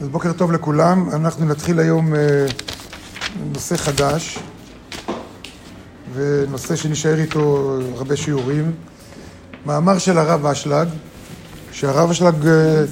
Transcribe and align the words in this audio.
אז 0.00 0.08
בוקר 0.08 0.32
טוב 0.32 0.52
לכולם, 0.52 1.08
אנחנו 1.12 1.46
נתחיל 1.46 1.78
היום 1.78 2.14
אה, 2.14 2.46
נושא 3.52 3.76
חדש 3.76 4.38
ונושא 6.14 6.76
שנשאר 6.76 7.18
איתו 7.18 7.76
הרבה 7.96 8.16
שיעורים. 8.16 8.72
מאמר 9.66 9.98
של 9.98 10.18
הרב 10.18 10.46
אשלג, 10.46 10.88
שהרב 11.72 12.10
אשלג 12.10 12.46
אה, 12.46 12.84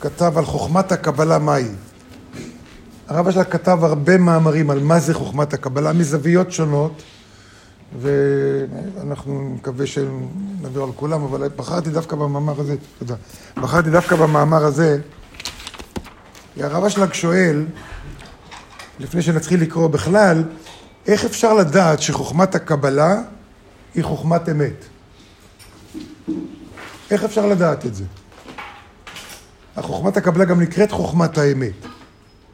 כתב 0.00 0.32
על 0.38 0.44
חוכמת 0.44 0.92
הקבלה 0.92 1.38
מהי. 1.38 1.68
הרב 3.08 3.28
אשלג 3.28 3.46
כתב 3.46 3.78
הרבה 3.82 4.18
מאמרים 4.18 4.70
על 4.70 4.78
מה 4.80 4.98
זה 4.98 5.14
חוכמת 5.14 5.54
הקבלה 5.54 5.92
מזוויות 5.92 6.52
שונות 6.52 7.02
ואנחנו 8.00 9.54
נקווה 9.54 9.86
שנדבר 9.86 10.82
על 10.82 10.90
כולם, 10.96 11.22
אבל 11.22 11.48
בחרתי 11.56 11.90
דווקא 11.90 12.16
במאמר 12.16 12.60
הזה, 12.60 12.76
תודה, 12.98 13.14
בחרתי 13.56 13.90
דווקא 13.90 14.16
במאמר 14.16 14.64
הזה 14.64 14.98
הרב 16.60 16.84
אשלג 16.84 17.12
שואל, 17.12 17.66
לפני 19.00 19.22
שנתחיל 19.22 19.62
לקרוא 19.62 19.88
בכלל, 19.88 20.44
איך 21.06 21.24
אפשר 21.24 21.54
לדעת 21.54 22.02
שחוכמת 22.02 22.54
הקבלה 22.54 23.22
היא 23.94 24.04
חוכמת 24.04 24.48
אמת? 24.48 24.84
איך 27.10 27.24
אפשר 27.24 27.46
לדעת 27.46 27.86
את 27.86 27.94
זה? 27.94 28.04
החוכמת 29.76 30.16
הקבלה 30.16 30.44
גם 30.44 30.60
נקראת 30.60 30.90
חוכמת 30.90 31.38
האמת. 31.38 31.86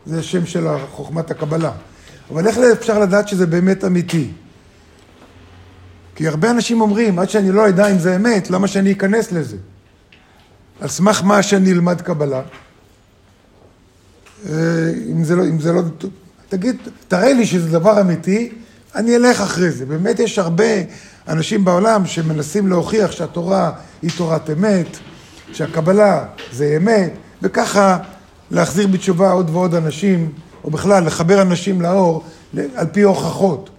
זה 0.06 0.18
השם 0.18 0.46
של 0.46 0.66
חוכמת 0.90 1.30
הקבלה. 1.30 1.72
אבל 2.30 2.46
איך 2.46 2.58
אפשר 2.58 2.98
לדעת 2.98 3.28
שזה 3.28 3.46
באמת 3.46 3.84
אמיתי? 3.84 4.30
כי 6.16 6.28
הרבה 6.28 6.50
אנשים 6.50 6.80
אומרים, 6.80 7.18
עד 7.18 7.30
שאני 7.30 7.52
לא 7.52 7.68
אדע 7.68 7.90
אם 7.90 7.98
זה 7.98 8.16
אמת, 8.16 8.50
למה 8.50 8.68
שאני 8.68 8.92
אכנס 8.92 9.32
לזה? 9.32 9.56
על 10.80 10.88
סמך 10.88 11.22
מה 11.24 11.42
שאני 11.42 11.72
אלמד 11.72 12.00
קבלה? 12.00 12.42
אה, 14.48 14.54
אם 15.12 15.24
זה 15.24 15.36
לא, 15.36 15.44
אם 15.44 15.60
זה 15.60 15.72
לא, 15.72 15.82
תגיד, 16.48 16.76
תראה 17.08 17.32
לי 17.32 17.46
שזה 17.46 17.68
דבר 17.68 18.00
אמיתי, 18.00 18.52
אני 18.94 19.16
אלך 19.16 19.40
אחרי 19.40 19.70
זה. 19.70 19.86
באמת 19.86 20.18
יש 20.18 20.38
הרבה 20.38 20.64
אנשים 21.28 21.64
בעולם 21.64 22.06
שמנסים 22.06 22.68
להוכיח 22.68 23.10
שהתורה 23.12 23.72
היא 24.02 24.10
תורת 24.16 24.50
אמת, 24.50 24.96
שהקבלה 25.52 26.24
זה 26.52 26.76
אמת, 26.76 27.12
וככה 27.42 27.98
להחזיר 28.50 28.86
בתשובה 28.86 29.30
עוד 29.30 29.50
ועוד 29.50 29.74
אנשים, 29.74 30.32
או 30.64 30.70
בכלל 30.70 31.06
לחבר 31.06 31.42
אנשים 31.42 31.80
לאור 31.80 32.24
על 32.74 32.86
פי 32.92 33.02
הוכחות. 33.02 33.70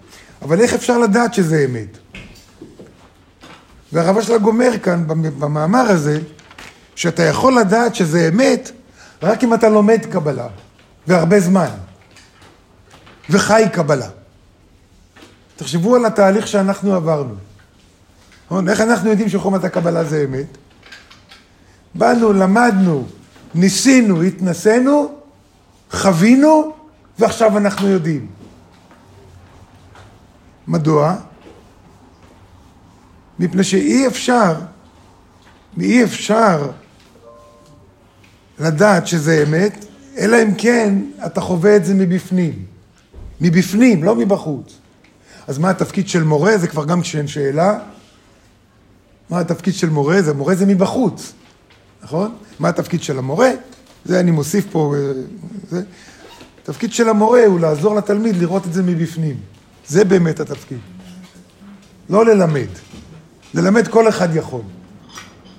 אבל 0.42 0.62
איך 0.62 0.74
אפשר 0.74 0.98
לדעת 0.98 1.34
שזה 1.34 1.66
אמת? 1.70 1.98
והרב 3.94 4.18
אשלג 4.18 4.46
אומר 4.46 4.72
כאן 4.84 5.04
במאמר 5.40 5.80
הזה, 5.80 6.20
שאתה 6.96 7.24
יכול 7.24 7.60
לדעת 7.60 7.96
שזה 7.96 8.30
אמת 8.34 8.72
רק 9.24 9.44
אם 9.44 9.54
אתה 9.54 9.70
לומד 9.70 10.06
קבלה, 10.12 10.48
והרבה 11.08 11.40
זמן, 11.40 11.70
וחי 13.30 13.64
קבלה. 13.74 14.10
תחשבו 15.56 15.96
על 15.96 16.06
התהליך 16.06 16.48
שאנחנו 16.48 16.96
עברנו. 16.96 17.36
איך 18.70 18.82
אנחנו 18.82 19.10
יודעים 19.10 19.30
שחומת 19.30 19.64
הקבלה 19.64 20.04
זה 20.04 20.26
אמת? 20.30 20.58
באנו, 21.96 22.34
למדנו, 22.34 23.08
ניסינו, 23.56 24.22
התנסינו, 24.22 25.16
חווינו, 25.92 26.74
ועכשיו 27.20 27.58
אנחנו 27.58 27.88
יודעים. 27.88 28.28
מדוע? 30.68 31.16
מפני 33.40 33.64
שאי 33.64 34.08
אפשר, 34.08 34.56
אי 35.80 36.04
אפשר 36.04 36.72
לדעת 38.60 39.08
שזה 39.08 39.44
אמת, 39.48 39.86
אלא 40.18 40.44
אם 40.44 40.56
כן 40.58 40.96
אתה 41.26 41.42
חווה 41.42 41.76
את 41.76 41.86
זה 41.86 41.94
מבפנים. 41.94 42.54
מבפנים, 43.42 44.04
לא 44.04 44.16
מבחוץ. 44.16 44.78
אז 45.48 45.58
מה 45.58 45.70
התפקיד 45.70 46.08
של 46.08 46.24
מורה? 46.24 46.58
זה 46.58 46.68
כבר 46.68 46.86
גם 46.86 47.02
כשאין 47.02 47.28
שאלה. 47.28 47.80
מה 49.30 49.40
התפקיד 49.40 49.74
של 49.74 49.90
מורה? 49.90 50.22
זה 50.22 50.34
מורה 50.34 50.56
זה 50.56 50.66
מבחוץ, 50.66 51.34
נכון? 52.04 52.36
מה 52.60 52.70
התפקיד 52.70 53.04
של 53.04 53.18
המורה? 53.18 53.52
זה 54.06 54.20
אני 54.20 54.32
מוסיף 54.32 54.66
פה, 54.72 54.96
אה, 54.98 55.12
זה. 55.70 55.82
התפקיד 56.64 56.94
של 56.94 57.10
המורה 57.10 57.46
הוא 57.46 57.60
לעזור 57.60 57.96
לתלמיד 57.96 58.38
לראות 58.38 58.66
את 58.66 58.74
זה 58.74 58.84
מבפנים. 58.84 59.38
זה 59.88 60.06
באמת 60.06 60.40
התפקיד. 60.40 60.78
לא 62.10 62.26
ללמד. 62.26 62.68
ללמד 63.54 63.88
כל 63.88 64.10
אחד 64.10 64.36
יכול. 64.36 64.62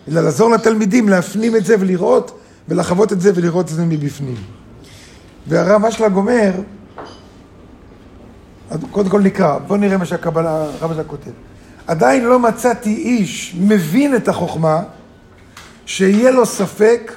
אלא 0.08 0.20
לעזור 0.20 0.50
לתלמידים 0.50 1.08
להפנים 1.08 1.56
את 1.56 1.64
זה 1.64 1.74
ולראות 1.80 2.38
ולחוות 2.68 3.12
את 3.12 3.20
זה 3.20 3.30
ולראות 3.34 3.66
את 3.70 3.74
זה 3.74 3.84
מבפנים. 3.84 4.36
והרב 5.46 5.84
אשלג 5.84 6.16
אומר, 6.16 6.52
קודם 8.90 9.10
כל 9.10 9.20
נקרא, 9.20 9.58
בואו 9.58 9.78
נראה 9.78 9.96
מה 9.96 10.06
שהקבלה, 10.06 10.64
הרב 10.80 10.90
אשלג 10.90 11.06
כותב. 11.06 11.30
עדיין 11.86 12.24
לא 12.24 12.38
מצאתי 12.38 12.94
איש 12.94 13.56
מבין 13.60 14.16
את 14.16 14.28
החוכמה, 14.28 14.82
שיהיה 15.86 16.30
לו 16.30 16.46
ספק 16.46 17.12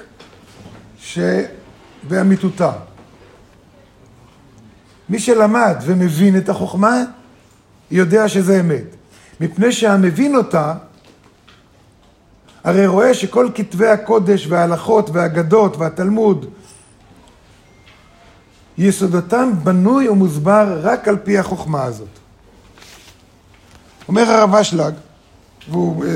שבאמיתותה. 0.99 2.71
מי 5.09 5.19
שלמד 5.19 5.75
ומבין 5.81 6.37
את 6.37 6.49
החוכמה, 6.49 7.03
יודע 7.91 8.27
שזה 8.27 8.59
אמת. 8.59 8.95
מפני 9.41 9.71
שהמבין 9.71 10.35
אותה, 10.35 10.73
הרי 12.69 12.87
רואה 12.87 13.13
שכל 13.13 13.49
כתבי 13.55 13.87
הקודש 13.87 14.47
וההלכות 14.47 15.09
והאגדות 15.09 15.77
והתלמוד, 15.77 16.45
יסודתם 18.77 19.51
בנוי 19.63 20.09
ומוסבר 20.09 20.79
רק 20.83 21.07
על 21.07 21.17
פי 21.17 21.37
החוכמה 21.37 21.83
הזאת. 21.83 22.07
אומר 24.07 24.31
הרב 24.31 24.55
אשלג, 24.55 24.93
והוא 25.69 26.05
אה, 26.05 26.09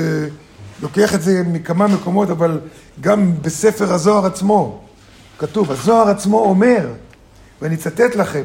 לוקח 0.82 1.14
את 1.14 1.22
זה 1.22 1.42
מכמה 1.46 1.86
מקומות, 1.86 2.30
אבל 2.30 2.60
גם 3.00 3.32
בספר 3.42 3.92
הזוהר 3.92 4.26
עצמו, 4.26 4.80
כתוב, 5.38 5.70
הזוהר 5.70 6.08
עצמו 6.08 6.38
אומר, 6.38 6.88
ואני 7.62 7.74
אצטט 7.74 8.16
לכם, 8.16 8.44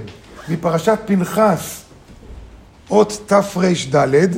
מפרשת 0.50 1.00
פנחס, 1.06 1.82
אות 2.90 3.20
תר"ד, 3.26 4.38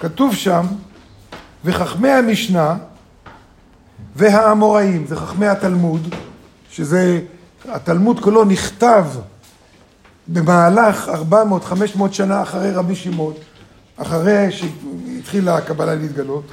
כתוב 0.00 0.34
שם, 0.34 0.66
וחכמי 1.64 2.10
המשנה 2.10 2.76
והאמוראים, 4.16 5.06
זה 5.06 5.16
חכמי 5.16 5.46
התלמוד, 5.46 6.14
שזה, 6.70 7.20
התלמוד 7.68 8.20
כולו 8.20 8.44
נכתב 8.44 9.04
במהלך 10.28 11.10
400-500 11.30 12.12
שנה 12.12 12.42
אחרי 12.42 12.72
רבי 12.72 12.94
שמעון, 12.94 13.34
אחרי 13.96 14.48
שהתחילה 14.52 15.56
הקבלה 15.56 15.94
להתגלות. 15.94 16.44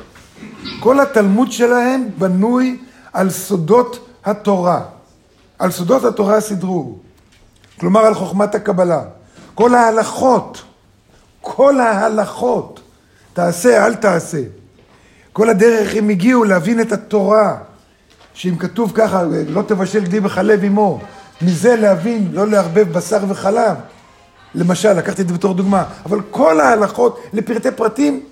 כל 0.79 0.99
התלמוד 0.99 1.51
שלהם 1.51 2.09
בנוי 2.17 2.79
על 3.13 3.29
סודות 3.29 4.07
התורה. 4.25 4.81
על 5.59 5.71
סודות 5.71 6.03
התורה 6.03 6.41
סידרו. 6.41 6.95
כלומר 7.79 7.99
על 7.99 8.13
חוכמת 8.13 8.55
הקבלה. 8.55 9.01
כל 9.55 9.75
ההלכות, 9.75 10.63
כל 11.41 11.79
ההלכות 11.79 12.79
תעשה, 13.33 13.85
אל 13.85 13.95
תעשה. 13.95 14.41
כל 15.33 15.49
הדרך 15.49 15.95
הם 15.95 16.09
הגיעו 16.09 16.43
להבין 16.43 16.81
את 16.81 16.91
התורה, 16.91 17.57
שאם 18.33 18.55
כתוב 18.55 18.91
ככה, 18.95 19.23
לא 19.47 19.61
תבשל 19.61 20.03
גדי 20.03 20.19
בחלב 20.19 20.63
עמו, 20.63 20.99
מזה 21.41 21.75
להבין, 21.75 22.29
לא 22.33 22.47
לערבב 22.47 22.91
בשר 22.91 23.19
וחלב. 23.27 23.77
למשל, 24.55 24.93
לקחתי 24.93 25.21
את 25.21 25.27
זה 25.27 25.33
בתור 25.33 25.53
דוגמה, 25.53 25.83
אבל 26.05 26.21
כל 26.31 26.59
ההלכות 26.59 27.19
לפרטי 27.33 27.71
פרטים 27.71 28.23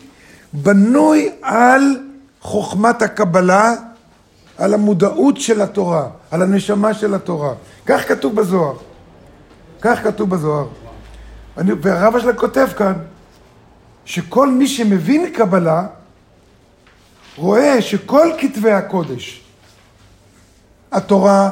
בנוי 0.54 1.30
על 1.42 1.98
חוכמת 2.42 3.02
הקבלה, 3.02 3.74
על 4.58 4.74
המודעות 4.74 5.38
של 5.38 5.62
התורה, 5.62 6.08
על 6.31 6.42
הנשמה 6.42 6.94
של 6.94 7.13
התורה. 7.13 7.54
כך 7.86 8.07
כתוב 8.07 8.36
בזוהר. 8.36 8.75
כך 9.81 10.04
כתוב 10.04 10.30
בזוהר. 10.30 10.68
אני, 11.57 11.72
והרב 11.81 12.16
השלה 12.16 12.34
כותב 12.34 12.68
כאן, 12.78 12.94
שכל 14.06 14.50
מי 14.50 14.68
שמבין 14.68 15.30
קבלה, 15.34 15.84
רואה 17.39 17.81
שכל 17.81 18.27
כתבי 18.39 18.71
הקודש, 18.71 19.41
התורה, 20.91 21.51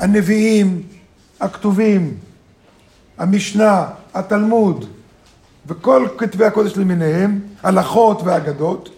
הנביאים, 0.00 0.82
הכתובים, 1.40 2.18
המשנה, 3.18 3.88
התלמוד 4.14 4.84
וכל 5.66 6.08
כתבי 6.18 6.44
הקודש 6.44 6.76
למיניהם, 6.76 7.40
הלכות 7.62 8.22
ואגדות, 8.24 8.88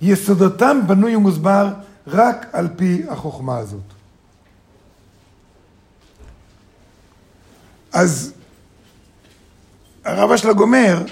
יסודותם 0.00 0.80
בנוי 0.86 1.16
ומוסבר 1.16 1.68
רק 2.06 2.46
על 2.52 2.68
פי 2.76 3.02
החוכמה 3.08 3.58
הזאת. 3.58 3.80
אז 7.92 8.32
הרב 10.04 10.30
אשלג 10.30 10.58
אומר, 10.58 11.02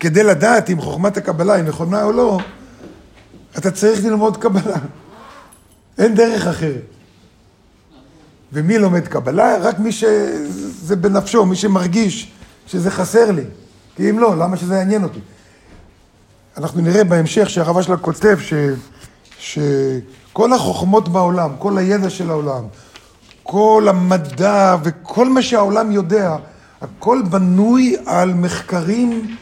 כדי 0.00 0.22
לדעת 0.22 0.70
אם 0.70 0.80
חוכמת 0.80 1.16
הקבלה 1.16 1.54
היא 1.54 1.64
נכונה 1.64 2.02
או 2.02 2.12
לא, 2.12 2.38
אתה 3.58 3.70
צריך 3.70 4.04
ללמוד 4.04 4.36
קבלה. 4.36 4.76
אין 5.98 6.14
דרך 6.14 6.46
אחרת. 6.46 6.82
ומי 8.52 8.78
לומד 8.78 9.08
קבלה? 9.08 9.56
רק 9.60 9.78
מי 9.78 9.92
שזה 9.92 10.96
בנפשו, 10.96 11.46
מי 11.46 11.56
שמרגיש 11.56 12.32
שזה 12.66 12.90
חסר 12.90 13.30
לי. 13.30 13.44
כי 13.96 14.10
אם 14.10 14.18
לא, 14.18 14.36
למה 14.36 14.56
שזה 14.56 14.74
יעניין 14.76 15.04
אותי? 15.04 15.18
אנחנו 16.56 16.80
נראה 16.80 17.04
בהמשך 17.04 17.50
שהרב 17.50 17.78
אשלה 17.78 17.96
כותב 17.96 18.38
ש, 18.40 18.54
שכל 19.38 20.52
החוכמות 20.52 21.08
בעולם, 21.08 21.50
כל 21.58 21.78
הידע 21.78 22.10
של 22.10 22.30
העולם, 22.30 22.64
כל 23.42 23.86
המדע 23.88 24.76
וכל 24.84 25.28
מה 25.28 25.42
שהעולם 25.42 25.92
יודע, 25.92 26.36
הכל 26.80 27.22
בנוי 27.30 27.96
על 28.06 28.34
מחקרים 28.34 29.36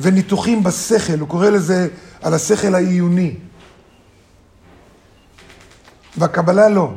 וניתוחים 0.00 0.62
בשכל, 0.62 1.18
הוא 1.20 1.28
קורא 1.28 1.48
לזה 1.48 1.88
על 2.22 2.34
השכל 2.34 2.74
העיוני. 2.74 3.34
והקבלה 6.16 6.68
לא. 6.68 6.92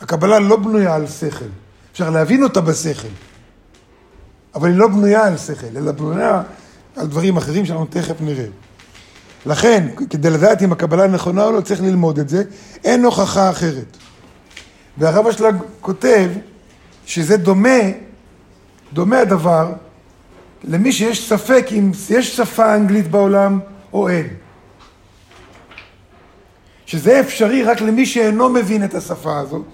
הקבלה 0.00 0.38
לא 0.38 0.56
בנויה 0.56 0.94
על 0.94 1.06
שכל. 1.06 1.44
אפשר 1.92 2.10
להבין 2.10 2.42
אותה 2.42 2.60
בשכל, 2.60 3.08
אבל 4.54 4.68
היא 4.68 4.76
לא 4.76 4.88
בנויה 4.88 5.26
על 5.26 5.36
שכל, 5.36 5.76
אלא 5.76 5.92
בנויה 5.92 6.42
על 6.96 7.06
דברים 7.06 7.36
אחרים 7.36 7.66
שאנחנו 7.66 7.86
תכף 7.86 8.20
נראה. 8.20 8.46
לכן, 9.46 9.88
כדי 10.10 10.30
לדעת 10.30 10.62
אם 10.62 10.72
הקבלה 10.72 11.06
נכונה 11.06 11.44
או 11.44 11.52
לא, 11.52 11.60
צריך 11.60 11.80
ללמוד 11.80 12.18
את 12.18 12.28
זה. 12.28 12.42
אין 12.84 13.04
הוכחה 13.04 13.50
אחרת. 13.50 13.96
והרב 14.98 15.26
השלג 15.26 15.56
כותב 15.80 16.30
שזה 17.06 17.36
דומה, 17.36 17.78
דומה 18.92 19.18
הדבר 19.18 19.72
למי 20.64 20.92
שיש 20.92 21.28
ספק 21.28 21.66
אם 21.72 21.90
יש 22.10 22.36
שפה 22.36 22.74
אנגלית 22.74 23.10
בעולם 23.10 23.60
או 23.92 24.08
אין. 24.08 24.26
שזה 26.86 27.20
אפשרי 27.20 27.62
רק 27.62 27.80
למי 27.80 28.06
שאינו 28.06 28.48
מבין 28.48 28.84
את 28.84 28.94
השפה 28.94 29.38
הזאת, 29.38 29.66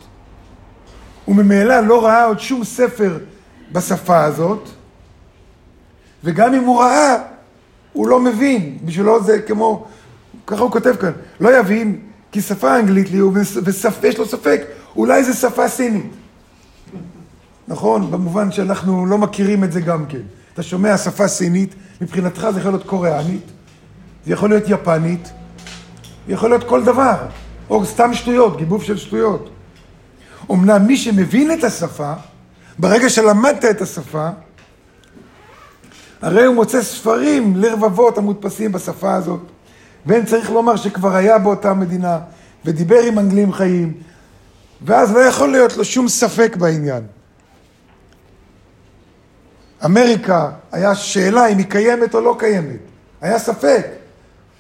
וממילא 1.29 1.81
לא 1.81 2.05
ראה 2.05 2.25
עוד 2.25 2.41
שום 2.41 2.65
ספר 2.65 3.19
בשפה 3.73 4.25
הזאת, 4.25 4.69
וגם 6.25 6.55
אם 6.55 6.65
הוא 6.65 6.81
ראה, 6.81 7.17
הוא 7.93 8.09
לא 8.09 8.21
מבין. 8.21 8.79
בשבילו 8.85 9.23
זה 9.23 9.43
כמו, 9.43 9.87
ככה 10.47 10.63
הוא 10.63 10.71
כותב 10.71 10.97
כאן, 11.01 11.13
לא 11.41 11.59
יבין, 11.59 12.01
כי 12.33 12.41
שפה 12.41 12.79
אנגלית 12.79 13.11
לי, 13.11 13.23
ויש 14.03 14.19
לו 14.19 14.27
ספק, 14.27 14.61
אולי 14.97 15.25
זו 15.25 15.35
שפה 15.35 15.69
סינית. 15.69 16.13
נכון? 17.69 18.11
במובן 18.11 18.53
שאנחנו 18.53 19.07
לא 19.07 19.19
מכירים 19.19 19.65
את 19.65 19.73
זה 19.73 19.81
גם 19.81 20.07
כן. 20.07 20.23
אתה 20.55 20.63
שומע 20.63 20.99
שפה 20.99 21.29
סינית, 21.29 21.75
מבחינתך 22.01 22.47
זה 22.55 22.61
יכול 22.61 22.73
להיות 22.73 22.87
קוריאנית, 22.87 23.51
זה 24.27 24.33
יכול 24.33 24.49
להיות 24.49 24.65
יפנית, 24.67 25.33
זה 26.27 26.33
יכול 26.33 26.51
להיות 26.51 26.65
כל 26.65 26.85
דבר, 26.85 27.17
או 27.71 27.87
סתם 27.87 28.15
שטויות, 28.15 28.57
גיבוב 28.57 28.83
של 28.83 28.97
שטויות. 28.97 29.51
אמנם 30.51 30.87
מי 30.87 30.97
שמבין 30.97 31.53
את 31.53 31.65
השפה, 31.65 32.13
ברגע 32.79 33.09
שלמדת 33.09 33.65
את 33.65 33.83
השפה, 33.83 34.29
הרי 36.23 36.45
הוא 36.45 36.55
מוצא 36.55 36.83
ספרים 36.83 37.57
לרבבות 37.57 38.19
המודפסים 38.19 38.73
בשפה 38.73 39.15
הזאת. 39.15 39.41
ואין 40.07 40.25
צריך 40.25 40.51
לומר 40.51 40.77
שכבר 40.77 41.17
היה 41.17 41.39
באותה 41.39 41.75
מדינה, 41.75 42.19
ודיבר 42.65 43.01
עם 43.01 43.19
אנגלים 43.19 43.53
חיים, 43.53 43.93
ואז 44.83 45.13
לא 45.13 45.19
יכול 45.19 45.49
להיות 45.49 45.77
לו 45.77 45.85
שום 45.85 46.09
ספק 46.09 46.57
בעניין. 46.57 47.03
אמריקה, 49.85 50.51
היה 50.73 50.95
שאלה 50.95 51.47
אם 51.47 51.59
היא 51.59 51.67
קיימת 51.67 52.15
או 52.15 52.21
לא 52.21 52.37
קיימת. 52.39 52.77
היה 53.21 53.39
ספק. 53.39 53.87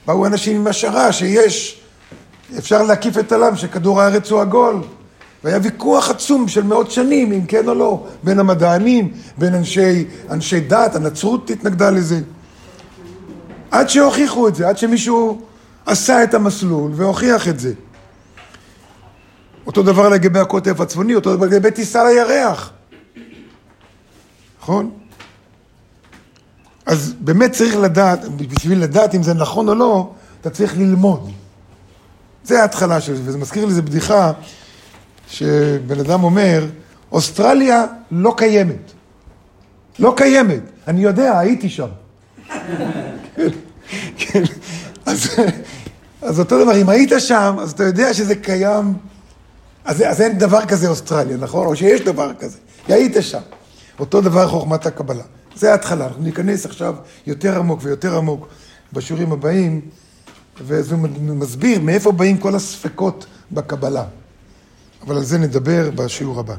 באו 0.06 0.26
אנשים 0.26 0.56
עם 0.61 0.67
השערה 0.67 1.12
שיש, 1.12 1.81
אפשר 2.59 2.82
להקיף 2.82 3.19
את 3.19 3.32
העולם, 3.32 3.56
שכדור 3.56 4.00
הארץ 4.00 4.31
הוא 4.31 4.41
עגול. 4.41 4.82
והיה 5.44 5.59
ויכוח 5.62 6.11
עצום 6.11 6.49
של 6.49 6.62
מאות 6.62 6.91
שנים, 6.91 7.32
אם 7.32 7.47
כן 7.47 7.69
או 7.69 7.75
לא, 7.75 8.06
בין 8.23 8.38
המדענים, 8.38 9.12
בין 9.38 9.55
אנשי, 9.55 10.05
אנשי 10.31 10.61
דת, 10.61 10.97
הנצרות 10.97 11.50
התנגדה 11.50 11.91
לזה. 11.91 12.20
עד 13.70 13.88
שהוכיחו 13.88 14.49
את 14.49 14.55
זה, 14.55 14.69
עד 14.69 14.79
שמישהו 14.79 15.43
עשה 15.87 16.25
את 16.25 16.35
המסלול 16.35 16.93
והוכיח 16.94 17.49
את 17.49 17.61
זה. 17.61 17.73
אותו 19.67 19.82
דבר 19.82 20.09
לגבי 20.09 20.38
הקוטב 20.38 20.82
הצפוני, 20.82 21.15
אותו 21.15 21.37
דבר 21.37 21.47
לגבי 21.47 21.70
טיסה 21.70 22.05
לירח. 22.05 22.73
נכון? 24.61 24.91
אז 26.87 27.15
באמת 27.21 27.53
צריך 27.53 27.77
לדעת, 27.77 28.29
בשביל 28.29 28.83
לדעת 28.83 29.15
אם 29.15 29.23
זה 29.23 29.35
נכון 29.35 29.69
או 29.69 29.75
לא, 29.75 30.11
אתה 30.41 30.51
צריך 30.51 30.77
ללמוד. 30.79 31.31
זה 32.45 32.61
ההתחלה 32.63 33.01
של 33.01 33.17
זה, 33.17 33.23
וזה 33.25 33.39
מזכיר 33.39 33.65
לי 33.65 33.71
איזה 33.71 33.83
בדיחה 33.83 34.33
שבן 35.29 36.01
אדם 36.01 36.25
אומר, 36.25 36.67
אוסטרליה 37.13 37.85
לא 38.11 38.35
קיימת. 38.37 38.93
לא 39.99 40.15
קיימת. 40.17 40.61
אני 40.89 41.03
יודע, 41.03 41.39
הייתי 41.39 41.69
שם. 41.69 41.89
כן, 43.37 43.49
כן. 44.19 44.43
אז, 45.07 45.29
אז 46.23 46.41
אותו 46.41 46.65
דבר, 46.65 46.81
אם 46.81 46.89
היית 46.89 47.13
שם, 47.19 47.57
אז 47.61 47.73
אתה 47.73 47.85
יודע 47.85 48.15
שזה 48.15 48.35
קיים, 48.35 48.95
אז, 49.85 50.03
אז 50.07 50.21
אין 50.21 50.39
דבר 50.39 50.67
כזה 50.67 50.89
אוסטרליה, 50.89 51.37
נכון? 51.37 51.67
או 51.67 51.77
שיש 51.77 52.01
דבר 52.01 52.33
כזה. 52.39 52.59
היית 52.89 53.17
שם. 53.21 53.41
אותו 54.01 54.21
דבר 54.21 54.49
חוכמת 54.49 54.87
הקבלה. 54.87 55.23
זה 55.56 55.73
ההתחלה, 55.73 56.06
אנחנו 56.06 56.23
ניכנס 56.23 56.67
עכשיו 56.67 56.95
יותר 57.27 57.59
עמוק 57.59 57.81
ויותר 57.83 58.17
עמוק 58.17 58.49
בשיעורים 58.93 59.33
הבאים, 59.33 59.81
וזה 60.61 60.97
מסביר 61.21 61.81
מאיפה 61.81 62.12
באים 62.12 62.39
כל 62.39 62.55
הספקות 62.55 63.27
בקבלה. 63.53 64.05
אבל 65.06 65.17
על 65.17 65.25
זה 65.25 65.39
נדבר 65.39 65.91
בשיעור 65.91 66.41
הבא. 66.41 66.55